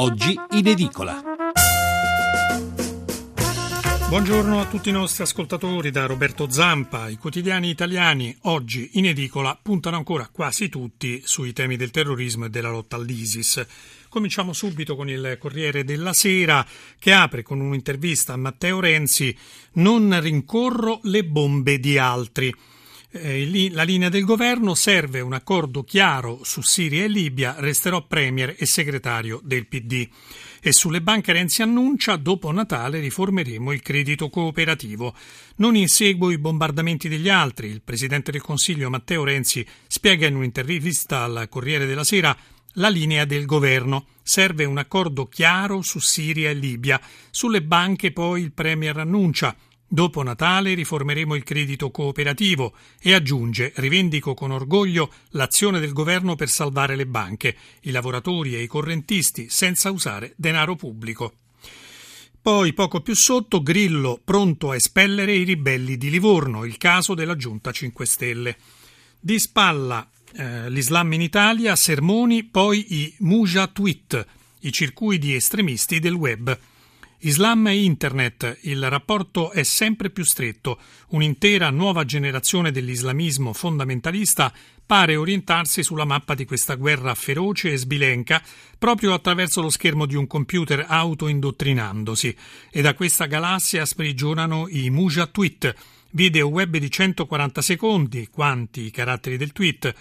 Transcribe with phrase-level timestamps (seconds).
[0.00, 1.20] oggi in edicola.
[4.08, 7.08] Buongiorno a tutti i nostri ascoltatori da Roberto Zampa.
[7.08, 12.48] I quotidiani italiani oggi in edicola puntano ancora quasi tutti sui temi del terrorismo e
[12.48, 13.66] della lotta all'ISIS.
[14.08, 16.64] Cominciamo subito con il Corriere della Sera
[16.98, 19.36] che apre con un'intervista a Matteo Renzi
[19.72, 22.54] Non rincorro le bombe di altri.
[23.10, 28.54] Eh, la linea del governo serve un accordo chiaro su Siria e Libia, resterò premier
[28.58, 30.06] e segretario del PD.
[30.60, 35.14] E sulle banche Renzi annuncia dopo Natale riformeremo il credito cooperativo.
[35.56, 37.68] Non inseguo i bombardamenti degli altri.
[37.68, 42.36] Il presidente del Consiglio Matteo Renzi spiega in un'intervista al Corriere della Sera
[42.74, 44.08] la linea del governo.
[44.22, 47.00] Serve un accordo chiaro su Siria e Libia.
[47.30, 49.56] Sulle banche poi il Premier annuncia
[49.90, 56.50] Dopo Natale riformeremo il credito cooperativo e aggiunge rivendico con orgoglio l'azione del governo per
[56.50, 61.32] salvare le banche, i lavoratori e i correntisti senza usare denaro pubblico.
[62.40, 67.36] Poi, poco più sotto, Grillo pronto a espellere i ribelli di Livorno, il caso della
[67.36, 68.56] Giunta 5 Stelle.
[69.18, 74.26] Di spalla eh, l'Islam in Italia, sermoni, poi i Muja Tweet,
[74.60, 76.58] i circuiti estremisti del web.
[77.22, 80.78] Islam e Internet, il rapporto è sempre più stretto.
[81.08, 84.52] Un'intera nuova generazione dell'islamismo fondamentalista
[84.86, 88.40] pare orientarsi sulla mappa di questa guerra feroce e sbilenca
[88.78, 92.36] proprio attraverso lo schermo di un computer autoindottrinandosi.
[92.70, 95.74] E da questa galassia sprigionano i Muja Tweet,
[96.12, 99.92] video web di 140 secondi, quanti i caratteri del tweet,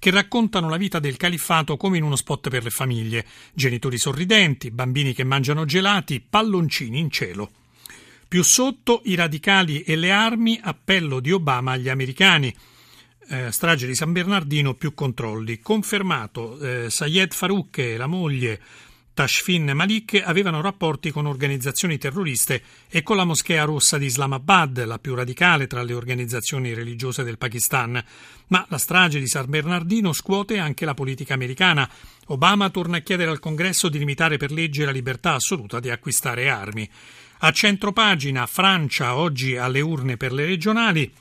[0.00, 3.24] che raccontano la vita del califfato come in uno spot per le famiglie.
[3.52, 7.50] Genitori sorridenti, bambini che mangiano gelati, palloncini in cielo.
[8.26, 12.52] Più sotto i radicali e le armi, appello di Obama agli americani.
[13.28, 15.60] Eh, strage di San Bernardino, più controlli.
[15.60, 18.60] Confermato, eh, Sayed Farouk e la moglie
[19.20, 24.98] Tashfin Malik avevano rapporti con organizzazioni terroriste e con la Moschea Rossa di Islamabad, la
[24.98, 28.02] più radicale tra le organizzazioni religiose del Pakistan.
[28.46, 31.86] Ma la strage di San Bernardino scuote anche la politica americana.
[32.28, 36.48] Obama torna a chiedere al Congresso di limitare per legge la libertà assoluta di acquistare
[36.48, 36.88] armi.
[37.40, 41.12] A centropagina, Francia oggi alle urne per le regionali.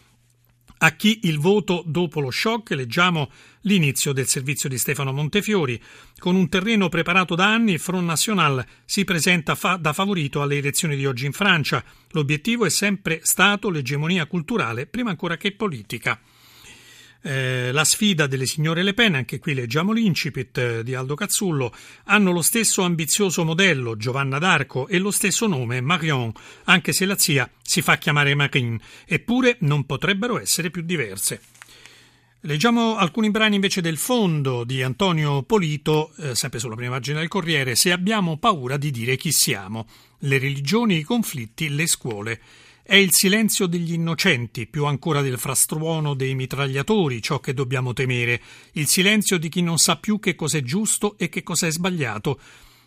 [0.81, 3.29] A chi il voto dopo lo shock leggiamo
[3.63, 5.81] l'inizio del servizio di Stefano Montefiori.
[6.17, 10.55] Con un terreno preparato da anni, il Front National si presenta fa- da favorito alle
[10.55, 11.83] elezioni di oggi in Francia.
[12.11, 16.17] L'obiettivo è sempre stato l'egemonia culturale, prima ancora che politica.
[17.21, 21.73] Eh, la sfida delle signore Le Pen, anche qui leggiamo l'incipit eh, di Aldo Cazzullo,
[22.05, 26.31] hanno lo stesso ambizioso modello, Giovanna d'Arco, e lo stesso nome, Marion,
[26.65, 31.41] anche se la zia si fa chiamare Marine, eppure non potrebbero essere più diverse.
[32.43, 37.27] Leggiamo alcuni brani invece del fondo di Antonio Polito, eh, sempre sulla prima pagina del
[37.27, 39.87] Corriere, Se abbiamo paura di dire chi siamo,
[40.19, 42.39] le religioni, i conflitti, le scuole.
[42.89, 48.41] È il silenzio degli innocenti, più ancora del frastruono dei mitragliatori, ciò che dobbiamo temere,
[48.71, 52.39] il silenzio di chi non sa più che cos'è giusto e che cos'è sbagliato.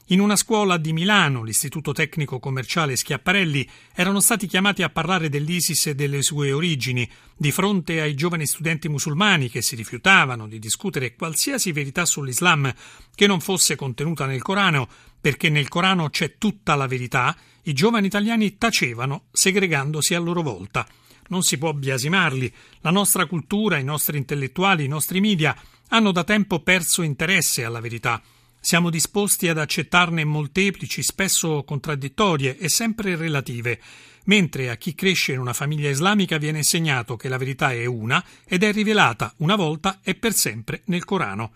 [0.07, 3.65] In una scuola di Milano, l'Istituto Tecnico Commerciale Schiaparelli,
[3.95, 8.89] erano stati chiamati a parlare dell'ISIS e delle sue origini, di fronte ai giovani studenti
[8.89, 12.75] musulmani che si rifiutavano di discutere qualsiasi verità sull'Islam
[13.15, 14.89] che non fosse contenuta nel Corano,
[15.21, 20.87] perché nel Corano c'è tutta la verità, i giovani italiani tacevano, segregandosi a loro volta.
[21.29, 22.53] Non si può biasimarli.
[22.81, 25.57] La nostra cultura, i nostri intellettuali, i nostri media
[25.89, 28.21] hanno da tempo perso interesse alla verità.
[28.61, 33.81] Siamo disposti ad accettarne molteplici, spesso contraddittorie e sempre relative,
[34.25, 38.25] mentre a chi cresce in una famiglia islamica viene insegnato che la verità è una
[38.47, 41.53] ed è rivelata una volta e per sempre nel Corano.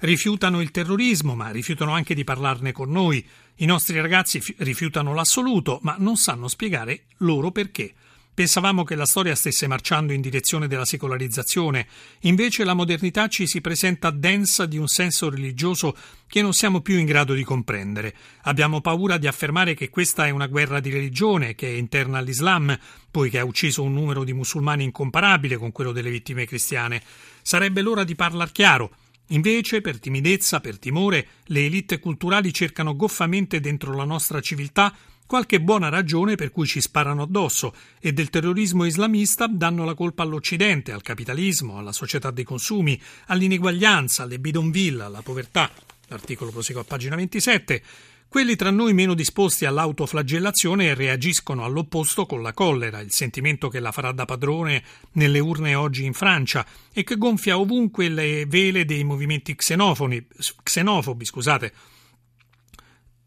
[0.00, 3.24] Rifiutano il terrorismo, ma rifiutano anche di parlarne con noi.
[3.60, 7.92] I nostri ragazzi rifiutano l'assoluto, ma non sanno spiegare loro perché.
[8.32, 11.86] Pensavamo che la storia stesse marciando in direzione della secolarizzazione,
[12.20, 15.94] invece la modernità ci si presenta densa di un senso religioso
[16.26, 18.14] che non siamo più in grado di comprendere.
[18.44, 22.74] Abbiamo paura di affermare che questa è una guerra di religione che è interna all'Islam,
[23.10, 27.02] poiché ha ucciso un numero di musulmani incomparabile con quello delle vittime cristiane.
[27.42, 28.90] Sarebbe l'ora di parlar chiaro
[29.32, 34.94] Invece, per timidezza, per timore, le elite culturali cercano goffamente dentro la nostra civiltà
[35.30, 40.24] qualche buona ragione per cui ci sparano addosso e del terrorismo islamista danno la colpa
[40.24, 45.70] all'Occidente, al capitalismo, alla società dei consumi, all'ineguaglianza, alle bidonville, alla povertà.
[46.08, 47.82] L'articolo prosegue a pagina 27.
[48.30, 53.90] Quelli tra noi meno disposti all'autoflagellazione reagiscono all'opposto con la collera, il sentimento che la
[53.90, 54.84] farà da padrone
[55.14, 60.28] nelle urne oggi in Francia e che gonfia ovunque le vele dei movimenti xenofobi,
[60.62, 61.72] xenofobi scusate,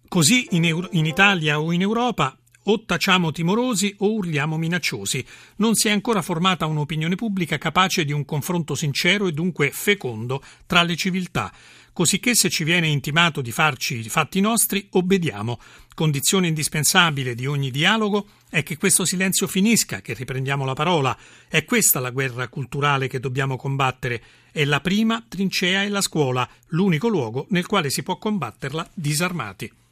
[0.08, 5.26] Così in, Euro- in Italia o in Europa o tacciamo timorosi o urliamo minacciosi.
[5.58, 10.42] Non si è ancora formata un'opinione pubblica capace di un confronto sincero e dunque fecondo
[10.66, 11.52] tra le civiltà.
[11.94, 15.60] Cosicché se ci viene intimato di farci i fatti nostri, obbediamo.
[15.94, 21.16] Condizione indispensabile di ogni dialogo è che questo silenzio finisca, che riprendiamo la parola.
[21.48, 24.24] È questa la guerra culturale che dobbiamo combattere.
[24.52, 29.83] E la prima trincea è la scuola, l'unico luogo nel quale si può combatterla disarmati.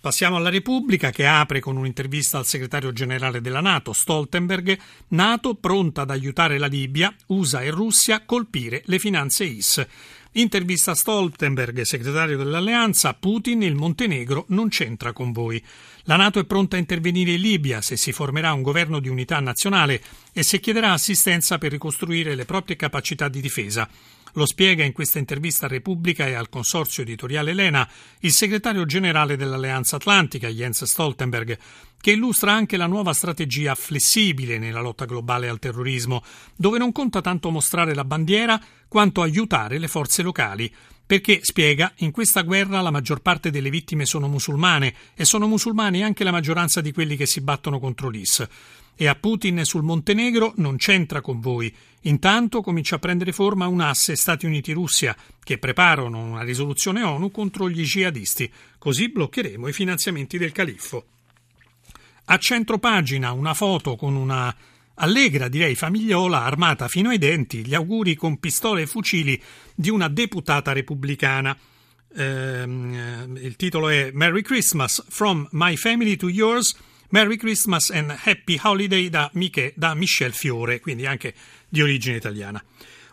[0.00, 6.00] Passiamo alla Repubblica che apre con un'intervista al segretario generale della Nato, Stoltenberg, Nato pronta
[6.02, 9.86] ad aiutare la Libia, USA e Russia colpire le finanze IS.
[10.32, 15.62] Intervista a Stoltenberg, segretario dell'Alleanza, Putin, il Montenegro non c'entra con voi.
[16.04, 19.38] La Nato è pronta a intervenire in Libia se si formerà un governo di unità
[19.40, 20.02] nazionale
[20.32, 23.86] e se chiederà assistenza per ricostruire le proprie capacità di difesa.
[24.34, 27.88] Lo spiega in questa intervista a Repubblica e al consorzio editoriale Lena
[28.20, 31.58] il segretario generale dell'Alleanza Atlantica, Jens Stoltenberg,
[32.00, 36.22] che illustra anche la nuova strategia flessibile nella lotta globale al terrorismo,
[36.56, 40.72] dove non conta tanto mostrare la bandiera quanto aiutare le forze locali.
[41.04, 46.04] Perché, spiega, in questa guerra la maggior parte delle vittime sono musulmane e sono musulmani
[46.04, 48.46] anche la maggioranza di quelli che si battono contro l'IS
[48.94, 51.74] e a Putin sul Montenegro non c'entra con voi.
[52.02, 57.68] Intanto comincia a prendere forma un asse Stati Uniti-Russia che preparano una risoluzione ONU contro
[57.68, 61.04] gli jihadisti, così bloccheremo i finanziamenti del califfo.
[62.26, 64.54] A centro pagina una foto con una
[64.94, 69.40] allegra, direi famigliola, armata fino ai denti, gli auguri con pistole e fucili
[69.74, 71.56] di una deputata repubblicana.
[72.16, 76.76] Ehm, il titolo è Merry Christmas from my family to yours
[77.10, 81.34] Merry Christmas and Happy Holiday da, Miche, da Michel Fiore, quindi anche
[81.68, 82.62] di origine italiana.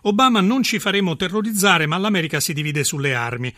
[0.01, 3.51] Obama non ci faremo terrorizzare, ma l'America si divide sulle armi.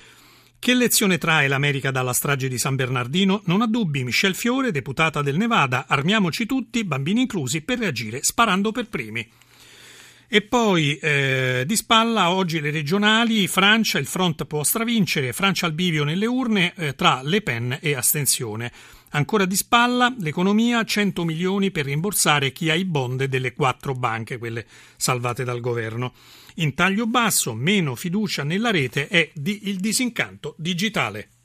[0.57, 3.41] Che lezione trae l'America dalla strage di San Bernardino?
[3.45, 8.71] Non ha dubbi, Michelle Fiore, deputata del Nevada, armiamoci tutti, bambini inclusi, per reagire sparando
[8.71, 9.29] per primi.
[10.31, 15.73] E poi eh, di spalla oggi le regionali, Francia, il front può stravincere, Francia al
[15.73, 18.71] bivio nelle urne eh, tra Le Pen e astensione.
[19.09, 24.37] Ancora di spalla l'economia, 100 milioni per rimborsare chi ha i bond delle quattro banche,
[24.37, 24.67] quelle
[24.97, 26.13] salvate dal governo.
[26.57, 31.38] In taglio basso, meno fiducia nella rete è di il disincanto digitale.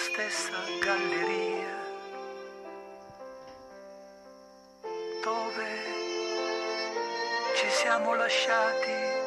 [0.00, 1.76] Stessa galleria
[5.22, 5.68] dove
[7.54, 9.18] ci siamo lasciati.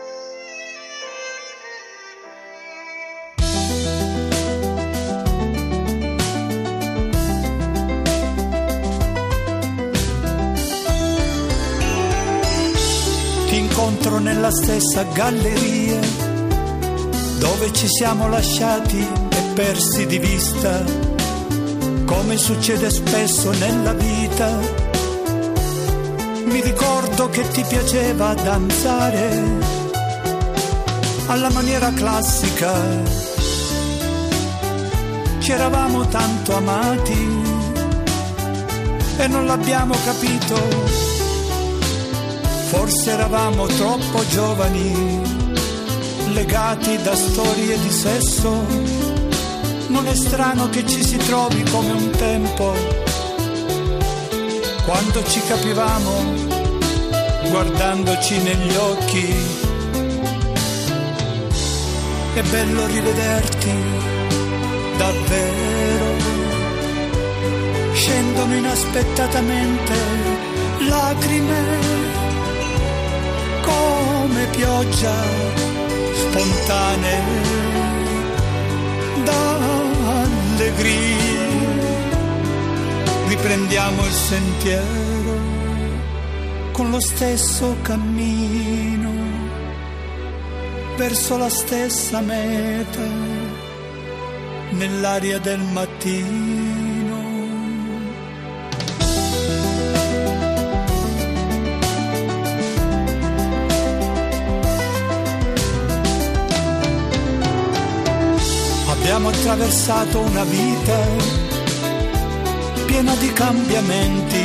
[13.51, 15.99] Incontro nella stessa galleria
[17.37, 19.22] dove ci siamo lasciati
[19.53, 20.83] persi di vista,
[22.05, 24.59] come succede spesso nella vita.
[26.45, 29.41] Mi ricordo che ti piaceva danzare
[31.27, 32.73] alla maniera classica,
[35.39, 37.41] ci eravamo tanto amati
[39.17, 41.13] e non l'abbiamo capito
[42.73, 45.21] Forse eravamo troppo giovani,
[46.33, 49.02] legati da storie di sesso.
[49.93, 52.73] Non è strano che ci si trovi come un tempo,
[54.85, 56.33] quando ci capivamo,
[57.49, 59.35] guardandoci negli occhi.
[62.33, 63.71] È bello rivederti,
[64.97, 66.05] davvero.
[67.93, 69.93] Scendono inaspettatamente
[70.89, 71.61] lacrime
[73.61, 75.13] come pioggia
[76.13, 77.72] spontanea
[80.53, 81.51] d'allegria.
[83.27, 85.51] Riprendiamo il sentiero
[86.71, 89.11] con lo stesso cammino
[90.97, 93.07] verso la stessa meta
[94.71, 96.92] nell'aria del mattino.
[109.13, 110.97] Abbiamo attraversato una vita
[112.87, 114.43] piena di cambiamenti.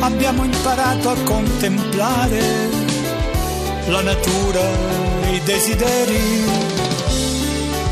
[0.00, 2.42] Abbiamo imparato a contemplare
[3.86, 4.60] la natura
[5.30, 6.44] i desideri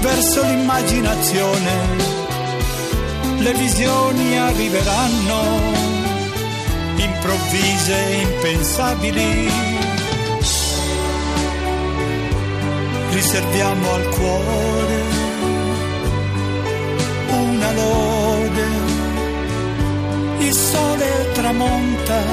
[0.02, 1.72] verso l'immaginazione.
[3.38, 5.40] Le visioni arriveranno
[6.96, 9.81] improvvise e impensabili
[13.12, 15.02] riserviamo al cuore
[17.28, 18.66] una lode,
[20.38, 22.24] il sole tramonta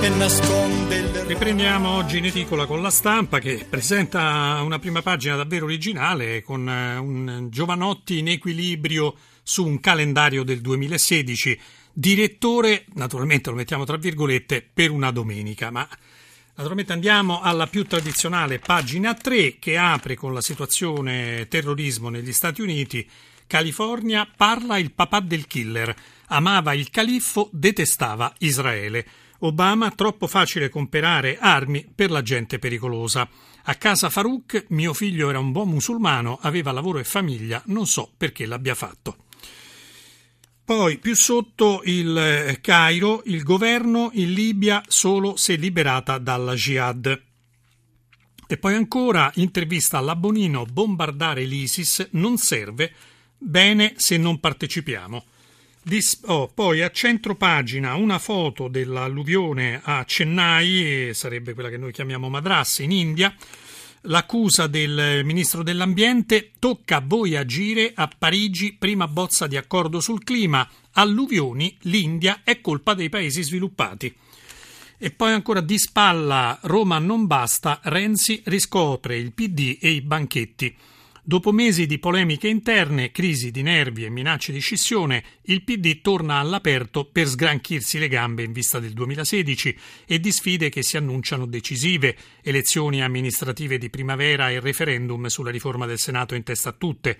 [0.00, 1.06] e nasconde il...
[1.26, 6.68] Riprendiamo oggi in edicola con la stampa che presenta una prima pagina davvero originale con
[6.68, 11.58] eh, un Giovanotti in equilibrio su un calendario del 2016,
[11.92, 15.88] direttore, naturalmente lo mettiamo tra virgolette, per una domenica, ma
[16.56, 22.62] Naturalmente andiamo alla più tradizionale pagina 3 che apre con la situazione terrorismo negli Stati
[22.62, 23.06] Uniti.
[23.46, 25.94] California parla il papà del killer.
[26.28, 29.06] Amava il califfo, detestava Israele.
[29.40, 33.28] Obama troppo facile comprare armi per la gente pericolosa.
[33.64, 38.10] A casa Farouk mio figlio era un buon musulmano, aveva lavoro e famiglia, non so
[38.16, 39.25] perché l'abbia fatto.
[40.66, 47.22] Poi più sotto il eh, Cairo, il governo in Libia solo se liberata dalla jihad.
[48.48, 52.92] E poi ancora intervista alla Bonino, bombardare l'ISIS non serve,
[53.38, 55.24] bene se non partecipiamo.
[55.84, 61.92] Dis- oh, poi a centro pagina una foto dell'alluvione a Chennai, sarebbe quella che noi
[61.92, 63.32] chiamiamo Madras in India,
[64.08, 70.22] L'accusa del ministro dell'Ambiente tocca a voi agire a Parigi, prima bozza di accordo sul
[70.22, 74.14] clima, alluvioni, l'India è colpa dei paesi sviluppati.
[74.96, 80.76] E poi ancora di spalla Roma non basta, Renzi riscopre il PD e i banchetti.
[81.28, 86.38] Dopo mesi di polemiche interne, crisi di nervi e minacce di scissione, il PD torna
[86.38, 91.46] all'aperto per sgranchirsi le gambe in vista del 2016 e di sfide che si annunciano
[91.46, 97.18] decisive, elezioni amministrative di primavera e referendum sulla riforma del Senato in testa a tutte.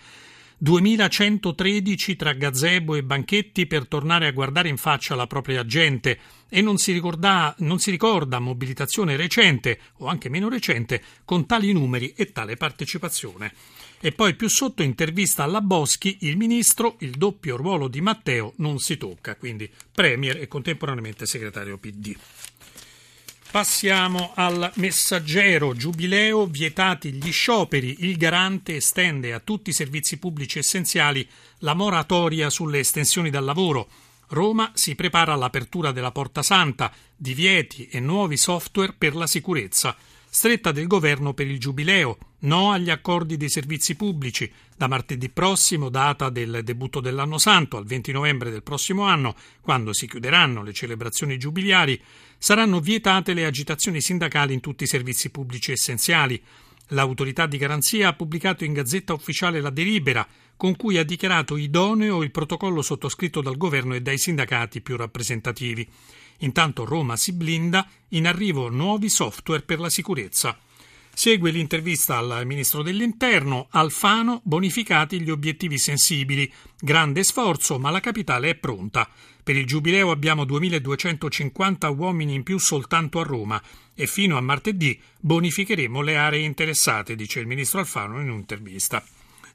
[0.59, 6.63] 2113 tra gazebo e banchetti per tornare a guardare in faccia la propria gente e
[6.63, 12.15] non si, ricorda, non si ricorda mobilitazione recente o anche meno recente con tali numeri
[12.17, 13.53] e tale partecipazione.
[13.99, 18.79] E poi più sotto intervista alla Boschi, il ministro, il doppio ruolo di Matteo non
[18.79, 22.15] si tocca, quindi Premier e contemporaneamente segretario PD.
[23.51, 30.59] Passiamo al messaggero giubileo, vietati gli scioperi, il garante estende a tutti i servizi pubblici
[30.59, 31.27] essenziali
[31.61, 33.89] la moratoria sulle estensioni dal lavoro.
[34.29, 39.97] Roma si prepara all'apertura della Porta Santa, divieti e nuovi software per la sicurezza
[40.37, 44.53] stretta del governo per il giubileo, no agli accordi dei servizi pubblici.
[44.77, 49.95] Da martedì prossimo, data del debutto dell'anno santo, al 20 novembre del prossimo anno, quando
[49.95, 51.99] si chiuderanno le celebrazioni giubiliari,
[52.37, 56.39] saranno vietate le agitazioni sindacali in tutti i servizi pubblici essenziali.
[56.89, 62.23] L'autorità di garanzia ha pubblicato in Gazzetta Ufficiale la delibera con cui ha dichiarato idoneo
[62.23, 65.89] il protocollo sottoscritto dal governo e dai sindacati più rappresentativi.
[66.39, 70.59] Intanto Roma si blinda, in arrivo nuovi software per la sicurezza.
[71.19, 76.53] Segue l'intervista al ministro dell'Interno, Alfano, bonificati gli obiettivi sensibili.
[76.79, 79.09] Grande sforzo, ma la capitale è pronta.
[79.43, 83.63] Per il giubileo abbiamo 2250 uomini in più soltanto a Roma
[83.95, 89.03] e fino a martedì bonificheremo le aree interessate, dice il ministro Alfano in un'intervista.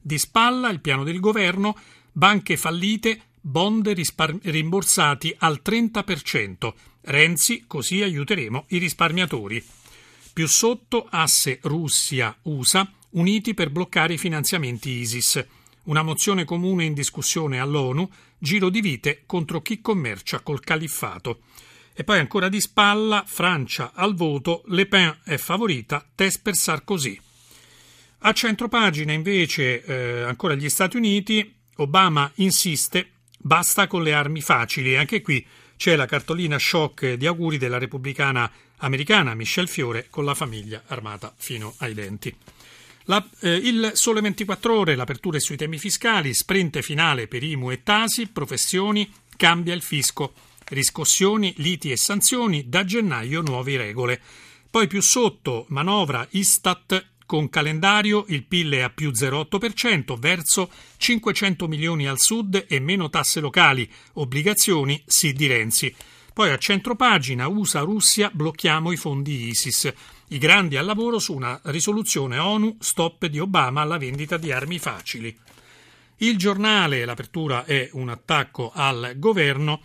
[0.02, 1.78] Di spalla il piano del governo,
[2.12, 6.74] banche fallite, bond rispar- rimborsati al 30%.
[7.02, 9.64] Renzi, così aiuteremo i risparmiatori.
[10.34, 15.46] Più sotto asse Russia-USA uniti per bloccare i finanziamenti ISIS.
[15.84, 18.08] Una mozione comune in discussione all'ONU,
[18.38, 21.42] giro di vite contro chi commercia col califfato.
[21.94, 27.20] E poi ancora di spalla, Francia al voto, Le Pen è favorita, test per Sarkozy.
[28.20, 33.10] A centropagina invece eh, ancora gli Stati Uniti, Obama insiste
[33.44, 34.96] Basta con le armi facili.
[34.96, 35.46] Anche qui
[35.76, 41.34] c'è la cartolina shock di auguri della repubblicana americana Michelle Fiore con la famiglia armata
[41.36, 42.36] fino ai denti.
[43.06, 47.82] La, eh, il Sole 24 Ore, l'apertura sui temi fiscali, sprint finale per IMU e
[47.82, 50.34] Tasi, professioni, cambia il fisco,
[50.68, 54.22] riscossioni, liti e sanzioni, da gennaio nuove regole.
[54.70, 61.66] Poi più sotto, manovra Istat con calendario il PIL è a più 0,8% verso 500
[61.70, 65.96] milioni al sud e meno tasse locali, obbligazioni sì di Renzi.
[66.34, 69.94] Poi a centro pagina USA-Russia blocchiamo i fondi ISIS.
[70.28, 74.78] I grandi al lavoro su una risoluzione ONU stop di Obama alla vendita di armi
[74.78, 75.34] facili.
[76.18, 79.80] Il giornale, l'apertura è un attacco al governo,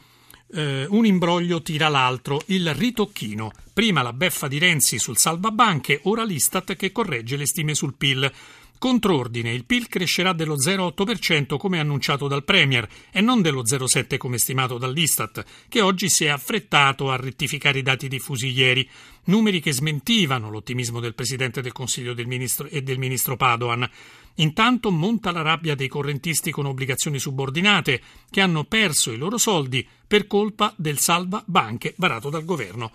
[0.53, 3.51] eh, un imbroglio tira l'altro, il ritocchino.
[3.73, 8.33] Prima la beffa di Renzi sul salvabanche, ora l'Istat che corregge le stime sul PIL.
[8.79, 14.39] Contrordine, il PIL crescerà dello 0,8% come annunciato dal Premier e non dello 0,7% come
[14.39, 18.89] stimato dall'Istat, che oggi si è affrettato a rettificare i dati diffusi ieri,
[19.25, 23.89] numeri che smentivano l'ottimismo del Presidente del Consiglio del ministro e del Ministro Padoan.
[24.37, 29.87] Intanto monta la rabbia dei correntisti con obbligazioni subordinate, che hanno perso i loro soldi
[30.07, 32.93] per colpa del salva banche varato dal governo.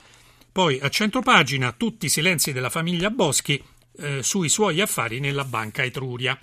[0.51, 3.61] Poi a centropagina tutti i silenzi della famiglia Boschi
[3.97, 6.37] eh, sui suoi affari nella banca Etruria.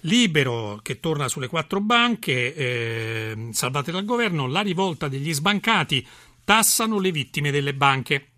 [0.00, 6.06] Libero che torna sulle quattro banche, eh, salvate dal governo, la rivolta degli sbancati
[6.44, 8.28] tassano le vittime delle banche.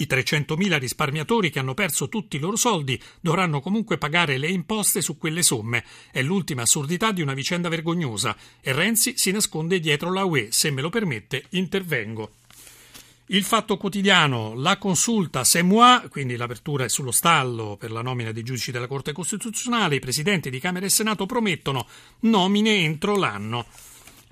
[0.00, 5.00] I 300.000 risparmiatori che hanno perso tutti i loro soldi dovranno comunque pagare le imposte
[5.00, 5.84] su quelle somme.
[6.12, 10.48] È l'ultima assurdità di una vicenda vergognosa e Renzi si nasconde dietro la UE.
[10.50, 12.32] Se me lo permette, intervengo.
[13.30, 18.32] Il Fatto Quotidiano, la consulta c'est moi, quindi l'apertura è sullo stallo per la nomina
[18.32, 21.86] dei giudici della Corte Costituzionale, i presidenti di Camera e Senato promettono
[22.20, 23.66] nomine entro l'anno.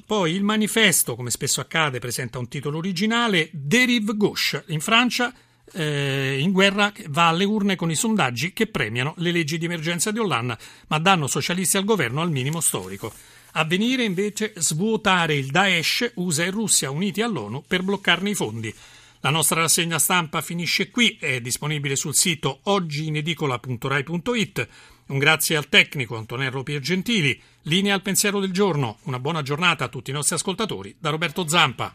[0.07, 4.65] Poi il manifesto, come spesso accade, presenta un titolo originale, Derive Gauche.
[4.69, 5.31] In Francia,
[5.73, 10.11] eh, in guerra, va alle urne con i sondaggi che premiano le leggi di emergenza
[10.11, 13.12] di Hollande, ma danno socialisti al governo al minimo storico.
[13.58, 18.75] A venire invece svuotare il Daesh, USA e Russia uniti all'ONU per bloccarne i fondi.
[19.20, 24.68] La nostra rassegna stampa finisce qui, è disponibile sul sito oggiinedicola.rai.it.
[25.06, 27.40] Un grazie al tecnico Antonello Piergentili.
[27.62, 28.98] Linea al pensiero del giorno.
[29.04, 30.94] Una buona giornata a tutti i nostri ascoltatori.
[30.98, 31.94] Da Roberto Zampa.